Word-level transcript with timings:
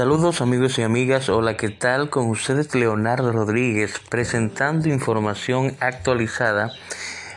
Saludos 0.00 0.40
amigos 0.40 0.78
y 0.78 0.82
amigas, 0.82 1.28
hola, 1.28 1.58
¿qué 1.58 1.68
tal? 1.68 2.08
Con 2.08 2.30
ustedes 2.30 2.74
Leonardo 2.74 3.32
Rodríguez 3.32 4.00
presentando 4.08 4.88
información 4.88 5.76
actualizada, 5.78 6.72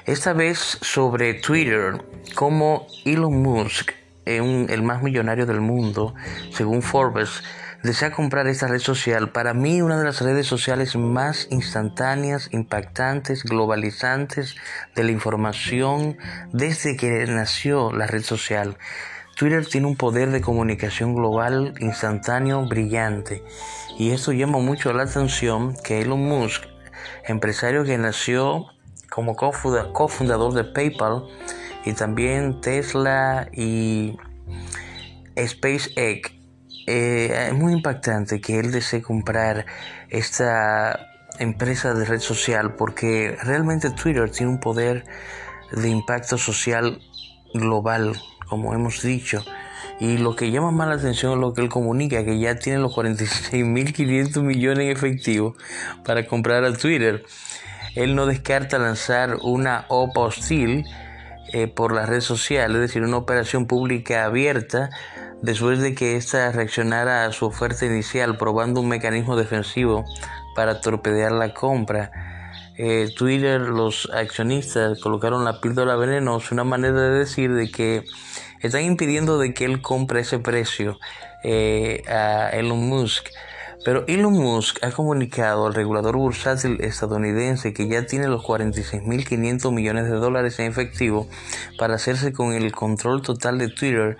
esta 0.05 0.31
vez 0.31 0.77
sobre 0.79 1.33
Twitter, 1.33 2.01
como 2.35 2.87
Elon 3.03 3.41
Musk, 3.41 3.91
el 4.23 4.81
más 4.81 5.03
millonario 5.03 5.45
del 5.45 5.59
mundo, 5.59 6.15
según 6.53 6.81
Forbes, 6.81 7.43
desea 7.83 8.13
comprar 8.13 8.47
esta 8.47 8.67
red 8.67 8.79
social. 8.79 9.31
Para 9.31 9.53
mí, 9.53 9.81
una 9.81 9.97
de 9.99 10.05
las 10.05 10.21
redes 10.21 10.47
sociales 10.47 10.95
más 10.95 11.49
instantáneas, 11.51 12.47
impactantes, 12.53 13.43
globalizantes 13.43 14.55
de 14.95 15.03
la 15.03 15.11
información 15.11 16.17
desde 16.53 16.95
que 16.95 17.25
nació 17.27 17.91
la 17.91 18.07
red 18.07 18.23
social. 18.23 18.77
Twitter 19.35 19.65
tiene 19.65 19.87
un 19.87 19.95
poder 19.95 20.29
de 20.29 20.41
comunicación 20.41 21.15
global 21.15 21.73
instantáneo 21.79 22.65
brillante 22.67 23.43
y 23.97 24.11
esto 24.11 24.31
llama 24.31 24.59
mucho 24.59 24.93
la 24.93 25.03
atención 25.03 25.75
que 25.83 26.01
Elon 26.01 26.23
Musk, 26.23 26.63
empresario 27.25 27.83
que 27.83 27.97
nació 27.97 28.67
como 29.09 29.35
cofundador 29.35 30.53
de 30.53 30.63
PayPal 30.63 31.23
y 31.85 31.93
también 31.93 32.61
Tesla 32.61 33.47
y 33.51 34.17
SpaceX, 35.37 36.31
eh, 36.85 37.47
es 37.47 37.53
muy 37.53 37.73
impactante 37.73 38.39
que 38.39 38.59
él 38.59 38.71
desee 38.71 39.01
comprar 39.01 39.65
esta 40.09 41.07
empresa 41.39 41.93
de 41.93 42.05
red 42.05 42.19
social 42.19 42.75
porque 42.75 43.35
realmente 43.43 43.89
Twitter 43.89 44.29
tiene 44.29 44.51
un 44.51 44.59
poder 44.59 45.05
de 45.71 45.89
impacto 45.89 46.37
social 46.37 47.01
global 47.53 48.15
como 48.53 48.73
hemos 48.73 49.01
dicho. 49.01 49.43
Y 49.99 50.17
lo 50.17 50.35
que 50.35 50.51
llama 50.51 50.71
más 50.71 50.87
la 50.87 50.95
atención 50.95 51.33
es 51.33 51.39
lo 51.39 51.53
que 51.53 51.61
él 51.61 51.69
comunica, 51.69 52.23
que 52.23 52.39
ya 52.39 52.55
tiene 52.55 52.79
los 52.79 52.93
46.500 52.95 54.41
millones 54.41 54.85
en 54.85 54.91
efectivo 54.91 55.55
para 56.03 56.27
comprar 56.27 56.63
a 56.63 56.73
Twitter. 56.73 57.23
Él 57.95 58.15
no 58.15 58.25
descarta 58.25 58.77
lanzar 58.79 59.37
una 59.41 59.85
OPA 59.89 60.21
hostil 60.21 60.85
eh, 61.51 61.67
por 61.67 61.93
la 61.93 62.05
red 62.05 62.21
social, 62.21 62.73
es 62.75 62.81
decir, 62.81 63.03
una 63.03 63.17
operación 63.17 63.67
pública 63.67 64.25
abierta, 64.25 64.89
después 65.41 65.79
de 65.79 65.93
que 65.93 66.15
ésta 66.15 66.51
reaccionara 66.51 67.25
a 67.25 67.31
su 67.31 67.45
oferta 67.45 67.85
inicial, 67.85 68.37
probando 68.37 68.81
un 68.81 68.89
mecanismo 68.89 69.35
defensivo 69.35 70.05
para 70.55 70.81
torpedear 70.81 71.31
la 71.31 71.53
compra. 71.53 72.11
Eh, 72.75 73.13
Twitter, 73.15 73.61
los 73.61 74.09
accionistas 74.11 74.99
colocaron 74.99 75.45
la 75.45 75.61
píldora 75.61 75.95
venenosa, 75.95 76.55
una 76.55 76.63
manera 76.63 76.99
de 76.99 77.19
decir 77.19 77.53
de 77.53 77.69
que 77.69 78.03
están 78.67 78.83
impidiendo 78.83 79.37
de 79.37 79.53
que 79.53 79.65
él 79.65 79.81
compre 79.81 80.21
ese 80.21 80.39
precio 80.39 80.97
eh, 81.43 82.03
a 82.07 82.49
Elon 82.49 82.87
Musk. 82.87 83.27
Pero 83.85 84.05
Elon 84.07 84.33
Musk 84.33 84.83
ha 84.83 84.91
comunicado 84.91 85.67
al 85.67 85.73
regulador 85.73 86.15
bursátil 86.15 86.79
estadounidense 86.81 87.73
que 87.73 87.87
ya 87.87 88.05
tiene 88.05 88.27
los 88.27 88.43
46.500 88.43 89.73
millones 89.73 90.05
de 90.05 90.15
dólares 90.15 90.57
en 90.59 90.71
efectivo 90.71 91.27
para 91.77 91.95
hacerse 91.95 92.31
con 92.31 92.53
el 92.53 92.71
control 92.71 93.21
total 93.21 93.57
de 93.57 93.67
Twitter 93.67 94.17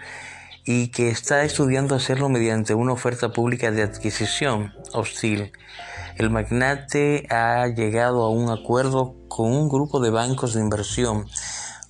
y 0.65 0.89
que 0.89 1.09
está 1.09 1.43
estudiando 1.43 1.95
hacerlo 1.95 2.27
mediante 2.27 2.73
una 2.73 2.93
oferta 2.93 3.31
pública 3.31 3.71
de 3.71 3.83
adquisición 3.83 4.73
hostil 4.91 5.51
el 6.17 6.29
magnate 6.29 7.25
ha 7.29 7.67
llegado 7.67 8.23
a 8.23 8.29
un 8.29 8.51
acuerdo 8.51 9.15
con 9.29 9.51
un 9.51 9.67
grupo 9.67 9.99
de 9.99 10.11
bancos 10.11 10.53
de 10.53 10.61
inversión 10.61 11.25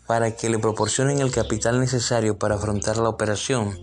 para 0.08 0.36
que 0.36 0.50
le 0.50 0.60
proporcionen 0.60 1.20
el 1.20 1.32
capital 1.32 1.80
necesario 1.80 2.38
para 2.38 2.56
afrontar 2.56 2.98
la 2.98 3.10
operación. 3.10 3.78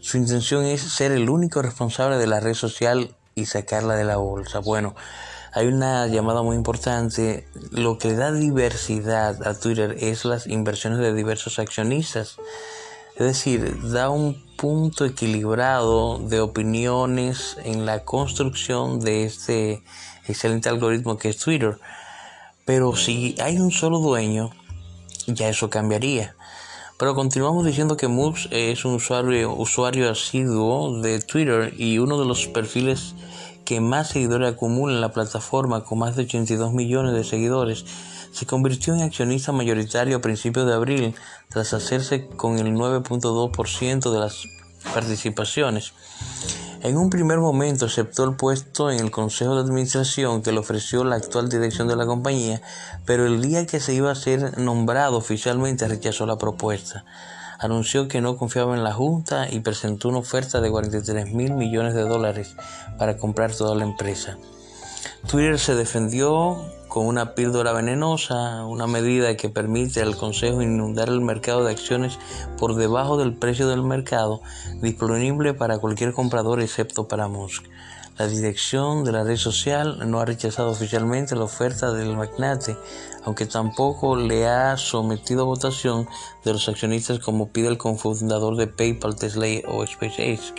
Su 0.00 0.16
intención 0.16 0.64
es 0.64 0.82
ser 0.82 1.12
el 1.12 1.30
único 1.30 1.62
responsable 1.62 2.18
de 2.18 2.26
la 2.26 2.40
red 2.40 2.54
social 2.54 3.14
y 3.34 3.46
sacarla 3.46 3.94
de 3.94 4.04
la 4.04 4.16
bolsa. 4.16 4.58
Bueno, 4.58 4.94
hay 5.52 5.66
una 5.66 6.06
llamada 6.06 6.42
muy 6.42 6.56
importante. 6.56 7.46
Lo 7.70 7.98
que 7.98 8.14
da 8.14 8.32
diversidad 8.32 9.46
a 9.46 9.58
Twitter 9.58 9.96
es 10.00 10.24
las 10.24 10.46
inversiones 10.46 10.98
de 11.00 11.14
diversos 11.14 11.58
accionistas. 11.58 12.36
Es 13.16 13.26
decir, 13.26 13.90
da 13.90 14.08
un 14.08 14.42
punto 14.56 15.04
equilibrado 15.04 16.18
de 16.18 16.40
opiniones 16.40 17.58
en 17.64 17.84
la 17.84 18.04
construcción 18.04 19.00
de 19.00 19.24
este 19.24 19.82
excelente 20.26 20.68
algoritmo 20.68 21.18
que 21.18 21.28
es 21.28 21.36
Twitter. 21.36 21.78
Pero 22.64 22.96
si 22.96 23.36
hay 23.40 23.58
un 23.58 23.70
solo 23.70 23.98
dueño, 23.98 24.50
ya 25.26 25.48
eso 25.48 25.70
cambiaría. 25.70 26.34
Pero 26.98 27.14
continuamos 27.14 27.66
diciendo 27.66 27.96
que 27.96 28.08
Moves 28.08 28.48
es 28.50 28.84
un 28.84 28.94
usuario, 28.94 29.54
usuario 29.54 30.10
asiduo 30.10 31.00
de 31.00 31.20
Twitter 31.20 31.74
y 31.76 31.98
uno 31.98 32.18
de 32.18 32.26
los 32.26 32.46
perfiles 32.46 33.14
que 33.64 33.80
más 33.80 34.10
seguidores 34.10 34.52
acumula 34.52 34.94
en 34.94 35.00
la 35.00 35.12
plataforma 35.12 35.84
con 35.84 35.98
más 35.98 36.16
de 36.16 36.24
82 36.24 36.72
millones 36.72 37.14
de 37.14 37.24
seguidores 37.24 37.84
se 38.32 38.46
convirtió 38.46 38.94
en 38.94 39.02
accionista 39.02 39.52
mayoritario 39.52 40.16
a 40.16 40.20
principios 40.20 40.66
de 40.66 40.74
abril 40.74 41.14
tras 41.48 41.74
hacerse 41.74 42.28
con 42.28 42.58
el 42.58 42.72
9.2% 42.72 44.12
de 44.12 44.20
las 44.20 44.44
participaciones. 44.94 45.92
En 46.82 46.96
un 46.96 47.10
primer 47.10 47.38
momento 47.38 47.86
aceptó 47.86 48.24
el 48.24 48.34
puesto 48.34 48.90
en 48.90 48.98
el 48.98 49.12
Consejo 49.12 49.54
de 49.54 49.60
Administración 49.60 50.42
que 50.42 50.50
le 50.50 50.58
ofreció 50.58 51.04
la 51.04 51.14
actual 51.14 51.48
dirección 51.48 51.86
de 51.86 51.94
la 51.94 52.06
compañía, 52.06 52.60
pero 53.06 53.24
el 53.24 53.40
día 53.40 53.66
que 53.66 53.78
se 53.78 53.94
iba 53.94 54.10
a 54.10 54.16
ser 54.16 54.58
nombrado 54.58 55.16
oficialmente 55.16 55.86
rechazó 55.86 56.26
la 56.26 56.38
propuesta. 56.38 57.04
Anunció 57.60 58.08
que 58.08 58.20
no 58.20 58.36
confiaba 58.36 58.76
en 58.76 58.82
la 58.82 58.92
Junta 58.92 59.48
y 59.48 59.60
presentó 59.60 60.08
una 60.08 60.18
oferta 60.18 60.60
de 60.60 60.72
43 60.72 61.32
mil 61.32 61.54
millones 61.54 61.94
de 61.94 62.02
dólares 62.02 62.56
para 62.98 63.16
comprar 63.16 63.54
toda 63.54 63.76
la 63.76 63.84
empresa. 63.84 64.36
Twitter 65.28 65.60
se 65.60 65.76
defendió 65.76 66.56
con 66.92 67.06
una 67.06 67.34
píldora 67.34 67.72
venenosa, 67.72 68.66
una 68.66 68.86
medida 68.86 69.34
que 69.34 69.48
permite 69.48 70.02
al 70.02 70.14
Consejo 70.14 70.60
inundar 70.60 71.08
el 71.08 71.22
mercado 71.22 71.64
de 71.64 71.70
acciones 71.72 72.18
por 72.58 72.74
debajo 72.74 73.16
del 73.16 73.32
precio 73.32 73.66
del 73.66 73.82
mercado, 73.82 74.42
disponible 74.82 75.54
para 75.54 75.78
cualquier 75.78 76.12
comprador 76.12 76.60
excepto 76.60 77.08
para 77.08 77.28
Musk. 77.28 77.64
La 78.18 78.26
dirección 78.26 79.04
de 79.04 79.12
la 79.12 79.24
red 79.24 79.38
social 79.38 80.10
no 80.10 80.20
ha 80.20 80.26
rechazado 80.26 80.68
oficialmente 80.68 81.34
la 81.34 81.44
oferta 81.44 81.94
del 81.94 82.14
magnate, 82.14 82.76
aunque 83.24 83.46
tampoco 83.46 84.14
le 84.14 84.46
ha 84.46 84.76
sometido 84.76 85.44
a 85.44 85.46
votación 85.46 86.06
de 86.44 86.52
los 86.52 86.68
accionistas 86.68 87.20
como 87.20 87.52
pide 87.52 87.68
el 87.68 87.78
cofundador 87.78 88.56
de 88.56 88.66
PayPal, 88.66 89.16
Tesla 89.16 89.46
o 89.66 89.86
SpaceX. 89.86 90.52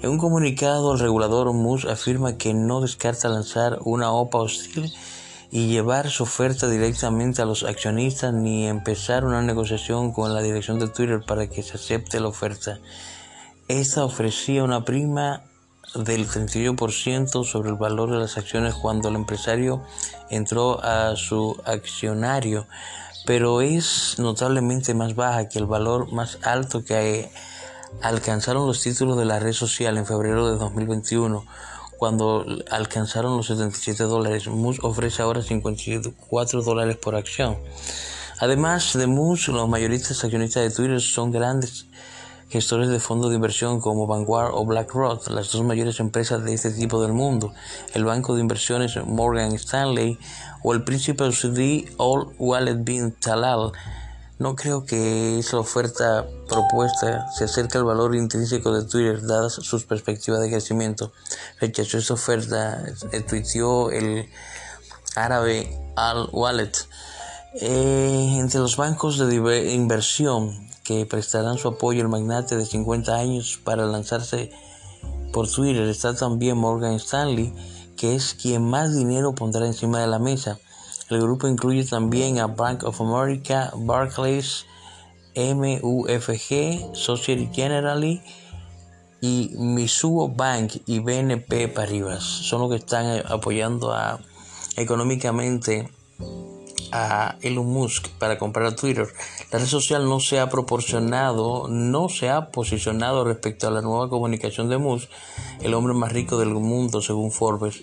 En 0.00 0.10
un 0.10 0.18
comunicado, 0.18 0.92
el 0.92 1.00
regulador 1.00 1.52
Musk 1.52 1.88
afirma 1.88 2.38
que 2.38 2.54
no 2.54 2.80
descarta 2.80 3.28
lanzar 3.28 3.80
una 3.82 4.12
OPA 4.12 4.38
hostil 4.38 4.92
y 5.50 5.66
llevar 5.66 6.10
su 6.10 6.22
oferta 6.22 6.68
directamente 6.68 7.42
a 7.42 7.44
los 7.44 7.64
accionistas 7.64 8.32
ni 8.32 8.68
empezar 8.68 9.24
una 9.24 9.42
negociación 9.42 10.12
con 10.12 10.32
la 10.32 10.42
dirección 10.42 10.78
de 10.78 10.88
Twitter 10.88 11.22
para 11.26 11.48
que 11.48 11.62
se 11.62 11.74
acepte 11.76 12.20
la 12.20 12.28
oferta. 12.28 12.78
Esta 13.66 14.04
ofrecía 14.04 14.62
una 14.62 14.84
prima 14.84 15.42
del 15.94 16.28
31% 16.28 17.44
sobre 17.44 17.70
el 17.70 17.76
valor 17.76 18.12
de 18.12 18.18
las 18.18 18.38
acciones 18.38 18.74
cuando 18.74 19.08
el 19.08 19.16
empresario 19.16 19.82
entró 20.28 20.82
a 20.84 21.16
su 21.16 21.60
accionario, 21.64 22.66
pero 23.26 23.60
es 23.60 24.16
notablemente 24.18 24.94
más 24.94 25.16
baja 25.16 25.48
que 25.48 25.58
el 25.58 25.66
valor 25.66 26.12
más 26.12 26.38
alto 26.42 26.84
que 26.84 27.28
alcanzaron 28.02 28.68
los 28.68 28.82
títulos 28.82 29.18
de 29.18 29.24
la 29.24 29.40
red 29.40 29.52
social 29.52 29.98
en 29.98 30.06
febrero 30.06 30.48
de 30.48 30.58
2021 30.58 31.44
cuando 32.00 32.46
alcanzaron 32.70 33.36
los 33.36 33.48
77 33.48 34.04
dólares. 34.04 34.48
Moose 34.48 34.80
ofrece 34.82 35.20
ahora 35.20 35.42
54 35.42 36.62
dólares 36.62 36.96
por 36.96 37.14
acción. 37.14 37.58
Además 38.38 38.94
de 38.94 39.06
Moose, 39.06 39.52
los 39.52 39.68
mayoristas 39.68 40.24
accionistas 40.24 40.62
de 40.62 40.70
Twitter 40.70 40.98
son 41.02 41.30
grandes 41.30 41.84
gestores 42.48 42.88
de 42.88 43.00
fondos 43.00 43.28
de 43.28 43.36
inversión 43.36 43.82
como 43.82 44.06
Vanguard 44.06 44.52
o 44.54 44.64
BlackRock, 44.64 45.28
las 45.28 45.52
dos 45.52 45.62
mayores 45.62 46.00
empresas 46.00 46.42
de 46.42 46.54
este 46.54 46.70
tipo 46.70 47.02
del 47.02 47.12
mundo, 47.12 47.52
el 47.92 48.06
banco 48.06 48.34
de 48.34 48.40
inversiones 48.40 48.96
Morgan 49.04 49.52
Stanley 49.52 50.18
o 50.62 50.72
el 50.72 50.82
príncipe 50.84 51.30
saudí 51.32 51.84
All 51.98 52.34
Wallet 52.38 52.82
bin 52.82 53.12
Talal 53.12 53.72
no 54.40 54.56
creo 54.56 54.86
que 54.86 55.38
esa 55.38 55.58
oferta 55.58 56.26
propuesta 56.48 57.30
se 57.30 57.44
acerque 57.44 57.76
al 57.76 57.84
valor 57.84 58.16
intrínseco 58.16 58.72
de 58.72 58.88
Twitter, 58.88 59.20
dadas 59.26 59.52
sus 59.52 59.84
perspectivas 59.84 60.40
de 60.40 60.48
crecimiento. 60.48 61.12
Rechazó 61.60 61.98
esa 61.98 62.14
oferta, 62.14 62.82
eh, 63.12 63.20
tuiteó 63.20 63.90
el 63.90 64.30
árabe 65.14 65.78
Al 65.94 66.30
Wallet. 66.32 66.72
Eh, 67.52 68.36
entre 68.38 68.60
los 68.60 68.78
bancos 68.78 69.18
de 69.18 69.74
inversión 69.74 70.70
que 70.84 71.04
prestarán 71.04 71.58
su 71.58 71.68
apoyo 71.68 72.00
al 72.00 72.08
magnate 72.08 72.56
de 72.56 72.64
50 72.64 73.14
años 73.14 73.60
para 73.62 73.84
lanzarse 73.84 74.50
por 75.34 75.50
Twitter 75.50 75.86
está 75.86 76.14
también 76.14 76.56
Morgan 76.56 76.94
Stanley, 76.94 77.52
que 77.94 78.14
es 78.14 78.32
quien 78.32 78.64
más 78.64 78.96
dinero 78.96 79.34
pondrá 79.34 79.66
encima 79.66 80.00
de 80.00 80.06
la 80.06 80.18
mesa. 80.18 80.58
El 81.10 81.20
grupo 81.22 81.48
incluye 81.48 81.84
también 81.84 82.38
a 82.38 82.46
Bank 82.46 82.84
of 82.84 83.00
America, 83.00 83.72
Barclays, 83.76 84.66
MUFG, 85.34 86.94
Society 86.94 87.50
Generally, 87.52 88.22
y 89.20 89.50
Misuo 89.58 90.28
Bank 90.28 90.76
y 90.86 91.00
BNP 91.00 91.68
Paribas 91.68 92.22
son 92.22 92.62
los 92.62 92.70
que 92.70 92.76
están 92.76 93.22
apoyando 93.26 93.92
a, 93.92 94.18
económicamente 94.76 95.90
a 96.92 97.36
Elon 97.42 97.66
Musk 97.66 98.08
para 98.18 98.38
comprar 98.38 98.74
Twitter. 98.74 99.08
La 99.52 99.58
red 99.58 99.66
social 99.66 100.08
no 100.08 100.20
se 100.20 100.40
ha 100.40 100.48
proporcionado, 100.48 101.68
no 101.68 102.08
se 102.08 102.30
ha 102.30 102.50
posicionado 102.50 103.24
respecto 103.24 103.68
a 103.68 103.70
la 103.70 103.82
nueva 103.82 104.08
comunicación 104.08 104.68
de 104.68 104.78
Musk, 104.78 105.08
el 105.60 105.74
hombre 105.74 105.94
más 105.94 106.12
rico 106.12 106.38
del 106.38 106.50
mundo 106.50 107.02
según 107.02 107.30
Forbes. 107.30 107.82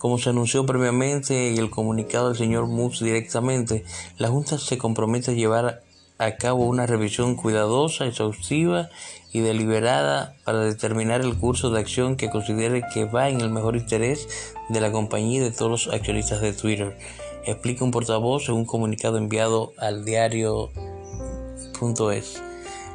Como 0.00 0.16
se 0.16 0.30
anunció 0.30 0.64
previamente 0.64 1.50
y 1.50 1.58
el 1.58 1.68
comunicado 1.68 2.28
del 2.28 2.38
señor 2.38 2.66
Musk 2.68 3.02
directamente, 3.02 3.84
la 4.16 4.28
Junta 4.28 4.56
se 4.56 4.78
compromete 4.78 5.32
a 5.32 5.34
llevar 5.34 5.82
a 6.16 6.36
cabo 6.36 6.64
una 6.64 6.86
revisión 6.86 7.36
cuidadosa, 7.36 8.06
exhaustiva 8.06 8.88
y 9.30 9.40
deliberada 9.40 10.36
para 10.44 10.60
determinar 10.60 11.20
el 11.20 11.36
curso 11.36 11.70
de 11.70 11.80
acción 11.80 12.16
que 12.16 12.30
considere 12.30 12.82
que 12.94 13.04
va 13.04 13.28
en 13.28 13.42
el 13.42 13.50
mejor 13.50 13.76
interés 13.76 14.26
de 14.70 14.80
la 14.80 14.90
compañía 14.90 15.40
y 15.40 15.44
de 15.44 15.50
todos 15.50 15.70
los 15.70 15.94
accionistas 15.94 16.40
de 16.40 16.54
Twitter 16.54 16.96
explica 17.44 17.84
un 17.84 17.90
portavoz 17.90 18.48
en 18.48 18.54
un 18.54 18.64
comunicado 18.64 19.18
enviado 19.18 19.74
al 19.76 20.06
diario.es. 20.06 20.72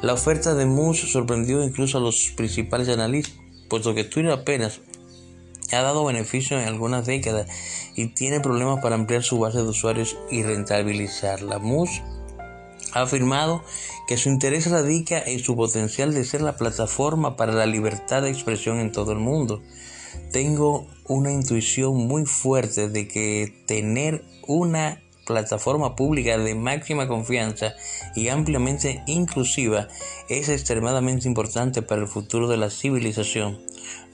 La 0.02 0.12
oferta 0.12 0.56
de 0.56 0.66
Musk 0.66 1.06
sorprendió 1.06 1.62
incluso 1.62 1.98
a 1.98 2.00
los 2.00 2.32
principales 2.36 2.88
analistas, 2.88 3.36
puesto 3.68 3.94
que 3.94 4.02
Twitter 4.02 4.32
apenas 4.32 4.80
ha 5.74 5.82
dado 5.82 6.04
beneficios 6.04 6.62
en 6.62 6.68
algunas 6.68 7.06
décadas 7.06 7.48
y 7.96 8.06
tiene 8.08 8.40
problemas 8.40 8.80
para 8.80 8.94
ampliar 8.94 9.22
su 9.22 9.38
base 9.38 9.58
de 9.58 9.64
usuarios 9.64 10.16
y 10.30 10.42
rentabilizarla. 10.42 11.58
Musk 11.58 12.02
ha 12.92 13.02
afirmado 13.02 13.62
que 14.06 14.16
su 14.16 14.28
interés 14.28 14.70
radica 14.70 15.18
en 15.18 15.40
su 15.40 15.56
potencial 15.56 16.14
de 16.14 16.24
ser 16.24 16.42
la 16.42 16.56
plataforma 16.56 17.36
para 17.36 17.52
la 17.52 17.66
libertad 17.66 18.22
de 18.22 18.30
expresión 18.30 18.78
en 18.78 18.92
todo 18.92 19.12
el 19.12 19.18
mundo. 19.18 19.62
Tengo 20.32 20.86
una 21.08 21.32
intuición 21.32 21.96
muy 22.06 22.24
fuerte 22.26 22.88
de 22.88 23.08
que 23.08 23.52
tener 23.66 24.24
una 24.46 25.02
plataforma 25.26 25.96
pública 25.96 26.38
de 26.38 26.54
máxima 26.54 27.08
confianza 27.08 27.74
y 28.14 28.28
ampliamente 28.28 29.02
inclusiva 29.06 29.88
es 30.28 30.48
extremadamente 30.48 31.28
importante 31.28 31.82
para 31.82 32.02
el 32.02 32.08
futuro 32.08 32.48
de 32.48 32.56
la 32.56 32.70
civilización. 32.70 33.58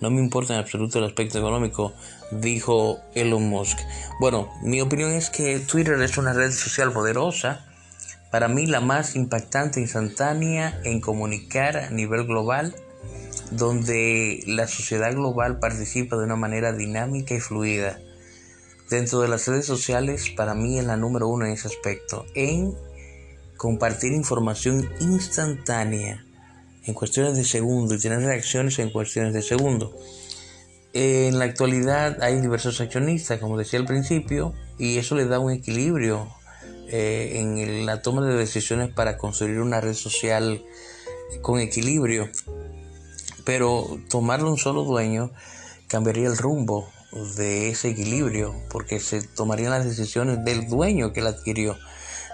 No 0.01 0.11
me 0.11 0.21
importa 0.21 0.55
en 0.55 0.61
absoluto 0.61 0.99
el 0.99 1.05
aspecto 1.05 1.39
económico, 1.39 1.93
dijo 2.33 2.99
Elon 3.15 3.49
Musk. 3.49 3.79
Bueno, 4.19 4.51
mi 4.63 4.81
opinión 4.81 5.13
es 5.13 5.31
que 5.31 5.61
Twitter 5.61 6.01
es 6.01 6.19
una 6.19 6.33
red 6.33 6.51
social 6.51 6.93
poderosa, 6.93 7.67
para 8.31 8.49
mí 8.49 8.67
la 8.67 8.81
más 8.81 9.15
impactante 9.15 9.79
e 9.79 9.83
instantánea 9.83 10.81
en 10.85 11.01
comunicar 11.01 11.77
a 11.77 11.91
nivel 11.91 12.27
global, 12.27 12.75
donde 13.51 14.43
la 14.47 14.67
sociedad 14.67 15.13
global 15.13 15.59
participa 15.59 16.17
de 16.17 16.25
una 16.25 16.37
manera 16.37 16.73
dinámica 16.73 17.35
y 17.35 17.41
fluida 17.41 17.99
Dentro 18.93 19.23
de 19.23 19.29
las 19.29 19.49
redes 19.49 19.65
sociales, 19.65 20.29
para 20.37 20.53
mí 20.53 20.79
es 20.79 20.85
la 20.85 20.99
número 20.99 21.27
uno 21.27 21.47
en 21.47 21.53
ese 21.53 21.67
aspecto, 21.67 22.27
en 22.35 22.77
compartir 23.57 24.13
información 24.13 24.87
instantánea 25.01 26.27
en 26.85 26.93
cuestiones 26.93 27.39
de 27.39 27.45
segundo 27.45 27.95
y 27.95 27.99
tener 27.99 28.21
reacciones 28.21 28.79
en 28.81 28.91
cuestiones 28.91 29.33
de 29.33 29.41
segundo. 29.41 29.97
En 30.93 31.39
la 31.39 31.47
actualidad 31.47 32.23
hay 32.23 32.39
diversos 32.43 32.83
accionistas, 32.83 33.41
como 33.41 33.57
decía 33.57 33.79
al 33.79 33.87
principio, 33.87 34.53
y 34.77 34.99
eso 34.99 35.15
le 35.15 35.25
da 35.25 35.39
un 35.39 35.53
equilibrio 35.53 36.29
eh, 36.89 37.39
en 37.41 37.87
la 37.87 38.03
toma 38.03 38.27
de 38.27 38.35
decisiones 38.35 38.91
para 38.91 39.17
construir 39.17 39.61
una 39.61 39.81
red 39.81 39.95
social 39.95 40.63
con 41.41 41.61
equilibrio. 41.61 42.29
Pero 43.47 43.99
tomarlo 44.11 44.51
un 44.51 44.59
solo 44.59 44.85
dueño 44.85 45.31
cambiaría 45.89 46.29
el 46.29 46.37
rumbo 46.37 46.91
de 47.13 47.69
ese 47.69 47.91
equilibrio, 47.91 48.55
porque 48.71 49.01
se 49.01 49.23
tomarían 49.23 49.71
las 49.71 49.85
decisiones 49.85 50.45
del 50.45 50.69
dueño 50.69 51.13
que 51.13 51.21
la 51.21 51.31
adquirió. 51.31 51.77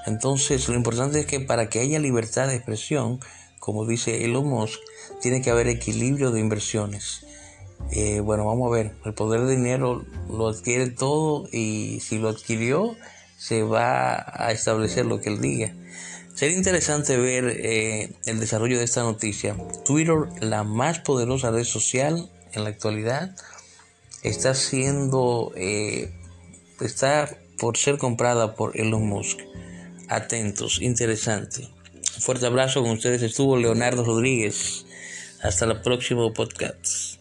Entonces, 0.06 0.69
lo 0.69 0.75
importante 0.75 1.20
es 1.20 1.26
que 1.26 1.40
para 1.40 1.69
que 1.69 1.80
haya 1.80 1.98
libertad 1.98 2.48
de 2.48 2.56
expresión, 2.56 3.20
como 3.58 3.86
dice 3.86 4.25
Elon 4.25 4.46
Musk, 4.48 4.78
tiene 5.20 5.42
que 5.42 5.50
haber 5.50 5.69
equilibrio 5.69 6.30
de 6.30 6.40
inversiones. 6.40 7.26
Eh, 7.90 8.20
bueno, 8.20 8.44
vamos 8.46 8.69
a 8.69 8.75
ver, 8.75 8.94
el 9.04 9.14
poder 9.14 9.42
de 9.42 9.56
dinero 9.56 10.04
lo 10.28 10.48
adquiere 10.48 10.90
todo 10.90 11.48
y 11.52 12.00
si 12.00 12.19
lo 12.19 12.28
adquirió, 12.28 12.96
se 13.36 13.62
va 13.62 14.14
a 14.32 14.52
establecer 14.52 15.06
lo 15.06 15.20
que 15.20 15.31
él 15.31 15.40
diga. 15.40 15.74
Sería 16.34 16.56
interesante 16.56 17.16
ver 17.16 17.46
eh, 17.48 18.12
el 18.26 18.38
desarrollo 18.38 18.78
de 18.78 18.84
esta 18.84 19.02
noticia. 19.02 19.56
Twitter, 19.84 20.28
la 20.40 20.62
más 20.64 21.00
poderosa 21.00 21.50
red 21.50 21.64
social 21.64 22.31
en 22.52 22.64
la 22.64 22.70
actualidad, 22.70 23.34
está 24.28 24.54
siendo, 24.54 25.52
eh, 25.56 26.10
está 26.80 27.28
por 27.58 27.76
ser 27.76 27.98
comprada 27.98 28.54
por 28.54 28.78
Elon 28.78 29.06
Musk. 29.06 29.40
Atentos, 30.08 30.80
interesante. 30.80 31.69
fuerte 32.20 32.46
abrazo 32.46 32.82
con 32.82 32.90
ustedes 32.92 33.22
estuvo 33.22 33.56
Leonardo 33.56 34.04
Rodríguez. 34.04 34.86
Hasta 35.42 35.66
el 35.66 35.80
próximo 35.82 36.32
podcast. 36.32 37.19